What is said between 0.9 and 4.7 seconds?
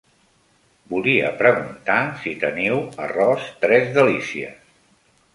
Volia preguntar si teniu arròs tres delicies?